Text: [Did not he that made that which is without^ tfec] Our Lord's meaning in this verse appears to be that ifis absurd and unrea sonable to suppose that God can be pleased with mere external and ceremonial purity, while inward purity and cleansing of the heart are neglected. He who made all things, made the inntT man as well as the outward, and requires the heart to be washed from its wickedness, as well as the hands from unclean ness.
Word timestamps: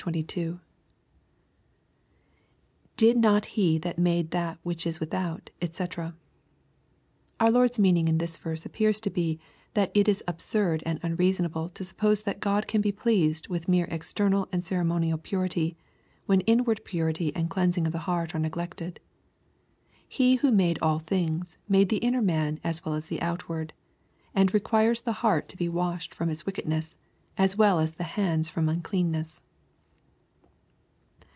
[Did 2.97 3.17
not 3.17 3.45
he 3.45 3.77
that 3.77 3.99
made 3.99 4.31
that 4.31 4.57
which 4.63 4.87
is 4.87 4.97
without^ 4.97 5.49
tfec] 5.61 6.13
Our 7.39 7.51
Lord's 7.51 7.77
meaning 7.77 8.07
in 8.07 8.17
this 8.17 8.35
verse 8.35 8.65
appears 8.65 8.99
to 8.99 9.11
be 9.11 9.39
that 9.75 9.93
ifis 9.93 10.23
absurd 10.27 10.81
and 10.87 10.99
unrea 11.03 11.35
sonable 11.39 11.71
to 11.75 11.83
suppose 11.83 12.21
that 12.21 12.39
God 12.39 12.65
can 12.67 12.81
be 12.81 12.91
pleased 12.91 13.47
with 13.47 13.67
mere 13.67 13.85
external 13.91 14.49
and 14.51 14.65
ceremonial 14.65 15.19
purity, 15.19 15.77
while 16.25 16.39
inward 16.47 16.83
purity 16.83 17.31
and 17.35 17.47
cleansing 17.51 17.85
of 17.85 17.93
the 17.93 17.99
heart 18.09 18.33
are 18.33 18.39
neglected. 18.39 18.99
He 20.07 20.37
who 20.37 20.49
made 20.51 20.79
all 20.81 20.97
things, 20.97 21.59
made 21.69 21.89
the 21.89 21.99
inntT 21.99 22.23
man 22.25 22.59
as 22.63 22.83
well 22.83 22.95
as 22.95 23.07
the 23.09 23.21
outward, 23.21 23.71
and 24.33 24.51
requires 24.51 25.01
the 25.01 25.11
heart 25.21 25.47
to 25.49 25.57
be 25.57 25.69
washed 25.69 26.15
from 26.15 26.31
its 26.31 26.43
wickedness, 26.47 26.97
as 27.37 27.55
well 27.55 27.79
as 27.79 27.93
the 27.93 28.03
hands 28.17 28.49
from 28.49 28.67
unclean 28.67 29.11
ness. 29.11 29.41